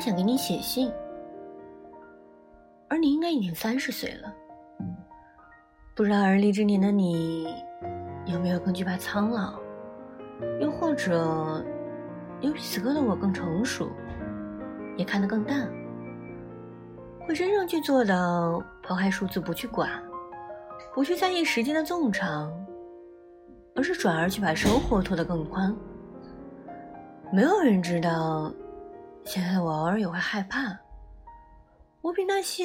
[0.00, 0.92] 写信，
[2.88, 4.32] 而你应该已经三十岁了。
[5.94, 7.48] 不知道而立之年的你，
[8.26, 9.58] 有没有更惧怕苍老，
[10.60, 11.64] 又或者
[12.40, 13.90] 有比此刻的我更成熟，
[14.96, 15.68] 也看得更淡，
[17.26, 19.90] 会真正去做到抛开数字不去管，
[20.94, 22.52] 不去在意时间的纵长，
[23.74, 25.74] 而是转而去把生活拖得更宽。
[27.32, 28.52] 没有人知道，
[29.28, 30.74] 现在我偶尔也会害怕，
[32.00, 32.64] 我比那些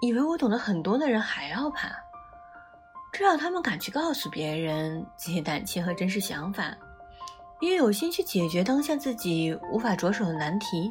[0.00, 1.90] 以为我懂得很多的人还要怕。
[3.12, 6.74] 至少他们敢去告诉别人自己胆怯和真实想法，
[7.60, 10.90] 也有心去解决当下自己无法着手的难题。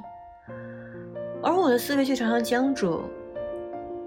[1.42, 3.02] 而我的思维却常常僵住，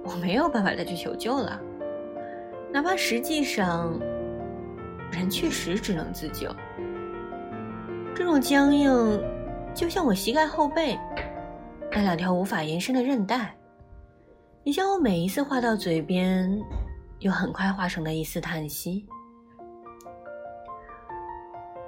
[0.05, 1.61] 我没有办法再去求救了，
[2.73, 3.99] 哪怕实际上
[5.11, 6.55] 人确实只能自救。
[8.15, 9.21] 这种僵硬，
[9.75, 10.99] 就像我膝盖后背
[11.91, 13.57] 那两条无法延伸的韧带，
[14.63, 16.63] 也像我每一次话到嘴边。
[17.21, 19.07] 又很快化成了一丝叹息，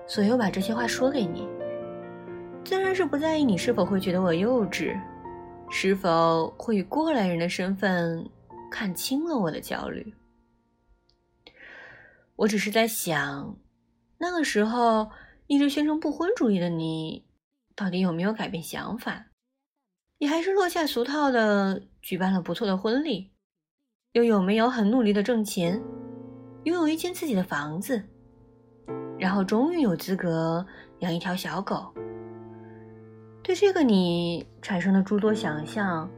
[0.07, 1.47] 所以我把这些话说给你，
[2.65, 4.99] 自然是不在意你是否会觉得我幼稚，
[5.69, 8.27] 是否会以过来人的身份
[8.71, 10.15] 看清了我的焦虑。
[12.37, 13.59] 我只是在想，
[14.17, 15.11] 那个时候
[15.49, 17.26] 一直宣称不婚主义的你，
[17.77, 19.27] 到底有没有改变想法？
[20.19, 23.31] 你还是落下俗套的举办了不错的婚礼。
[24.13, 25.79] 又有没有很努力的挣钱，
[26.65, 28.03] 拥有一间自己的房子，
[29.19, 30.65] 然后终于有资格
[31.01, 31.93] 养一条小狗？
[33.43, 36.11] 对这个你产生了诸多想象，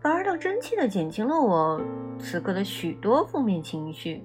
[0.00, 1.78] 反而倒真切的减轻了我
[2.18, 4.24] 此刻的许多负面情绪。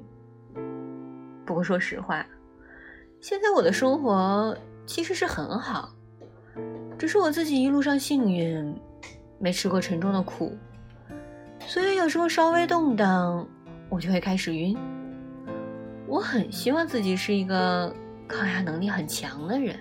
[1.45, 2.25] 不过说实话，
[3.19, 5.93] 现在我的生活其实是很好，
[6.99, 8.75] 只是我自己一路上幸运，
[9.39, 10.55] 没吃过沉重的苦。
[11.65, 13.47] 所以有时候稍微动荡，
[13.87, 14.77] 我就会开始晕。
[16.05, 17.95] 我很希望自己是一个
[18.27, 19.79] 抗压能力很强的人，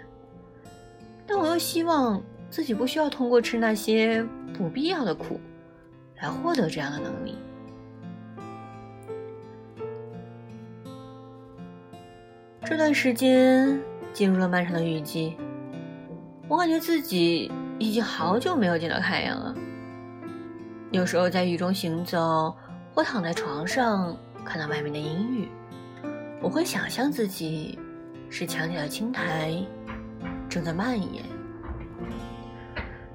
[1.26, 4.24] 但我又希望自己不需要通过吃那些
[4.56, 5.40] 不必要的苦，
[6.22, 7.34] 来获得这样的能力。
[12.64, 13.76] 这段时间
[14.12, 15.36] 进入了漫长的雨季，
[16.48, 19.54] 我感觉自己已经好久没有见到太阳了。
[20.90, 22.56] 有时候在雨中行走，
[22.94, 24.16] 或躺在床上
[24.46, 25.48] 看到外面的阴雨，
[26.40, 27.78] 我会想象自己
[28.30, 29.62] 是墙角的青苔，
[30.48, 31.22] 正在蔓延。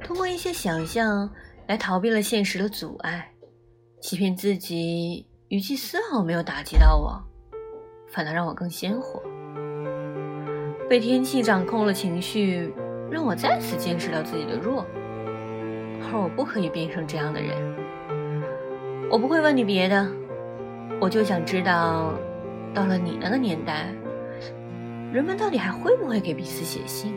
[0.04, 1.28] 通过一些想象
[1.68, 3.28] 来逃避了现实的阻碍，
[4.00, 7.20] 欺骗自己语气丝毫没有打击到我，
[8.12, 9.20] 反倒让我更鲜活。
[10.88, 12.72] 被天气掌控了情绪，
[13.14, 14.84] 让我再次见识到自己的弱。
[16.12, 17.52] 而我不可以变成这样的人。
[19.12, 20.08] 我不会问你别的，
[21.00, 22.12] 我就想知道，
[22.74, 23.86] 到了你那个年代，
[25.14, 27.14] 人们到底还会不会给彼此写信？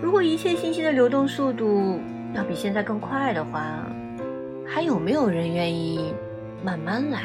[0.00, 1.98] 如果一切信息的流动速度
[2.34, 3.84] 要比现在更快的话，
[4.64, 6.14] 还有没有人愿意
[6.62, 7.18] 慢慢来？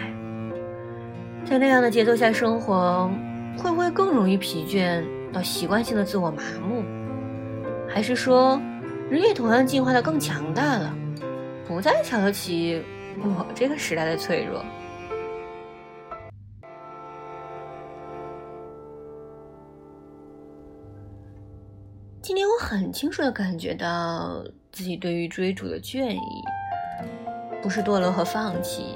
[1.46, 3.10] 在那样的节奏下生活，
[3.58, 6.84] 会不会更容易疲倦到习惯性的自我麻木？
[7.88, 8.60] 还是说？
[9.10, 10.96] 人也同样进化的更强大了，
[11.68, 12.80] 不再瞧得起
[13.18, 14.64] 我这个时代的脆弱。
[22.22, 26.20] 今天我很清楚的感觉到自己对于追逐的倦意，
[27.64, 28.96] 不是堕落和放弃，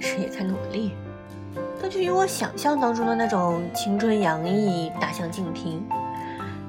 [0.00, 0.90] 是也在努力，
[1.92, 5.86] 就与我想象当中的那种青春洋溢大相径庭，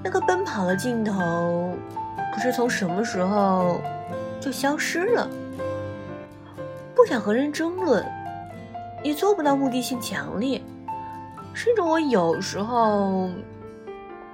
[0.04, 1.74] 那个奔跑的劲头。
[2.34, 3.80] 不知从什么时候
[4.42, 5.30] 就消失了。
[6.94, 8.06] 不想和人争论，
[9.02, 10.62] 也做不到目的性强烈，
[11.54, 13.30] 甚至我有时候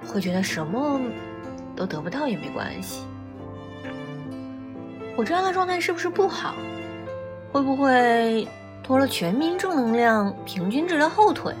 [0.08, 1.00] 会觉得什么
[1.76, 3.04] 都得不到也没关系。
[5.14, 6.56] 我这样的状态是不是不好？
[7.52, 8.48] 会不会
[8.90, 11.54] 拖了全民正能量平均值的后腿？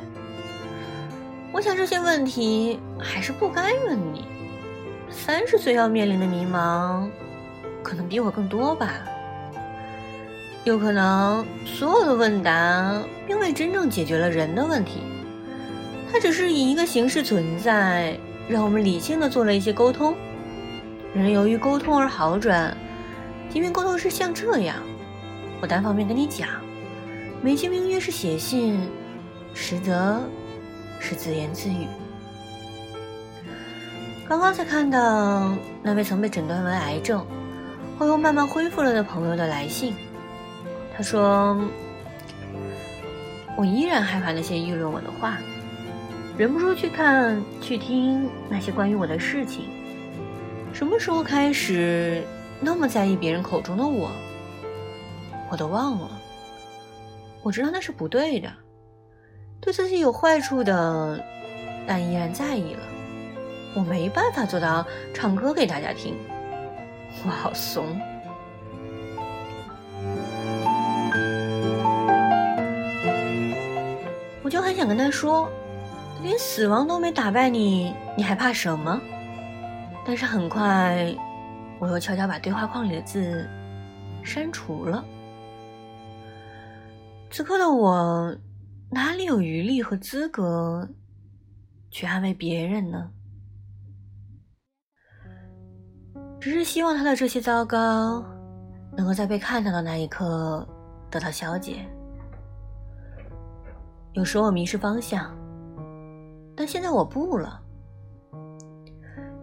[1.52, 4.24] 我想这些问题还是不该问你。
[5.10, 7.08] 三十岁要面临的迷茫，
[7.84, 8.94] 可能比我更多吧。
[10.64, 15.00] 有可能所有的问答并未真正解决了人的问题，
[16.10, 18.18] 它只是以一个形式存在，
[18.48, 20.16] 让我们理性的做了一些沟通。
[21.14, 22.76] 人由于沟通而好转，
[23.48, 24.74] 即便沟通是像这样，
[25.60, 26.48] 我单方面跟你讲，
[27.42, 28.78] 美其名曰是写信，
[29.54, 30.20] 实则
[30.98, 31.86] 是自言自语。
[34.28, 37.26] 刚刚才看到那位曾被诊断为癌症，
[37.98, 39.94] 后又慢慢恢复了的朋友的来信。
[40.94, 41.58] 他说
[43.56, 45.38] ：“我依然害怕那些议论我的话，
[46.36, 49.64] 忍不住去看、去听那些关于我的事情。
[50.74, 52.22] 什么时候开始
[52.60, 54.10] 那么在意别人口中的我？
[55.50, 56.19] 我都忘了。
[57.42, 58.52] 我知道那是不对的，
[59.60, 61.18] 对自己有坏处的，
[61.86, 62.80] 但依然在意了。
[63.74, 64.84] 我没办法做到
[65.14, 66.14] 唱歌给大家听。”
[67.24, 67.84] 我好怂，
[74.44, 75.50] 我就很想跟他说，
[76.22, 79.00] 连死亡都没打败你，你还怕什么？
[80.06, 81.12] 但是很快，
[81.78, 83.48] 我又悄悄把对话框里的字
[84.22, 85.04] 删除了。
[87.30, 88.36] 此刻的我，
[88.90, 90.88] 哪里有余力和资格
[91.88, 93.08] 去安慰别人呢？
[96.40, 98.24] 只是希望他的这些糟糕，
[98.96, 100.66] 能够在被看到的那一刻
[101.08, 101.86] 得到消解。
[104.14, 105.32] 有时候我迷失方向，
[106.56, 107.62] 但现在我不了。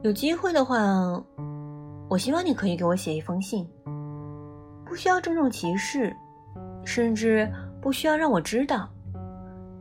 [0.03, 0.77] 有机会的话，
[2.09, 3.65] 我希望你可以给我写一封信，
[4.85, 6.13] 不需要郑重其事，
[6.83, 7.49] 甚至
[7.87, 8.89] 不需要让我知道。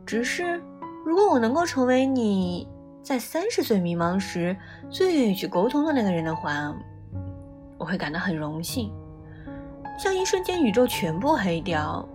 [0.05, 0.63] 只是，
[1.05, 2.65] 如果我能够成为你
[3.03, 4.55] 在三十岁迷茫时
[4.89, 6.73] 最愿意去沟通的那个人的话。
[7.77, 8.89] 我会感到很荣幸，
[9.99, 12.07] 像一瞬间宇宙全部黑掉，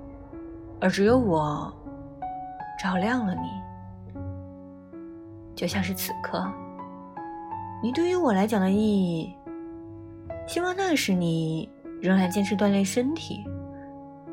[0.81, 1.71] 而只有我
[2.83, 4.21] 照亮了你，
[5.55, 6.43] 就像是此刻，
[7.83, 9.37] 你对于我来讲的意义。
[10.49, 13.45] 希望那时你仍然坚持锻炼身体，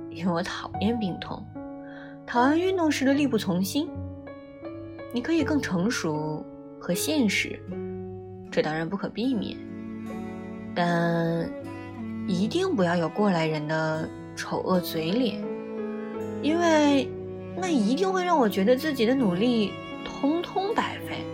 [0.09, 1.45] 因为我讨厌病痛，
[2.30, 3.90] 讨厌运动时的力不从心。
[5.12, 6.46] 你可以更成熟
[6.80, 7.60] 和现实，
[8.52, 9.58] 这当然不可避免。
[10.76, 11.50] 但
[12.28, 15.44] 一定不要有过来人的丑恶嘴脸，
[16.44, 17.10] 因为
[17.58, 19.74] 那一定会让我觉得自己的努力
[20.06, 21.26] 通通白费。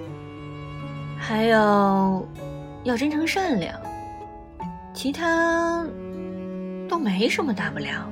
[1.20, 2.26] 还有，
[2.86, 3.78] 要真诚善良，
[4.94, 5.86] 其他
[6.88, 8.10] 都没什么大不了。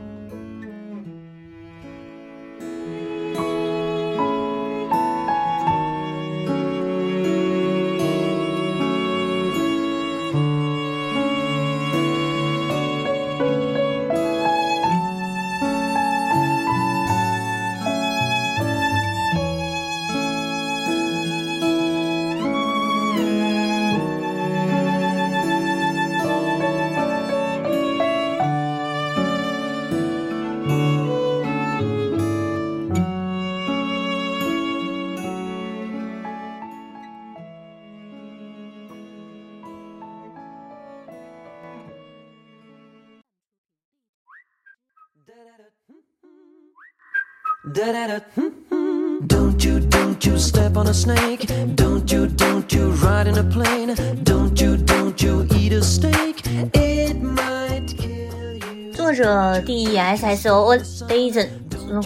[49.27, 51.47] Don't you, don't you step on a snake.
[51.75, 53.95] Don't you, don't you ride in a plane.
[54.23, 56.43] Don't you, don't you eat a steak.
[56.75, 58.93] It might kill you.
[58.95, 61.49] 作者 D E S S O N Dazen，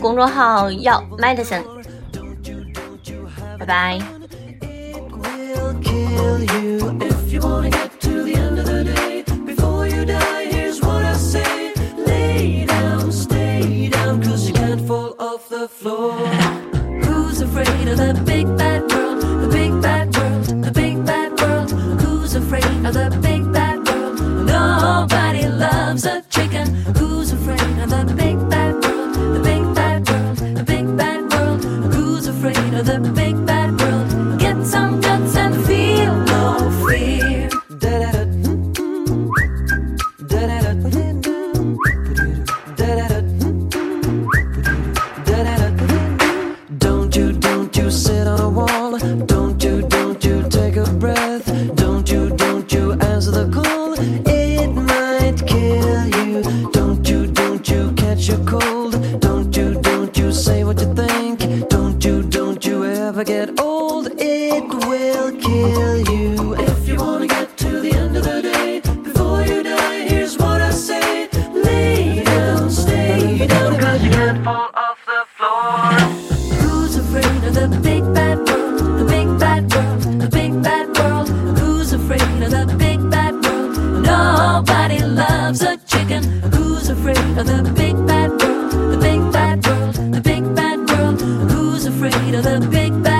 [0.00, 1.64] 公众号药 Medicine。
[3.58, 3.98] 拜拜。
[4.62, 7.85] It will kill you if you wanna get
[47.87, 48.16] you say
[91.87, 93.16] afraid of the big bad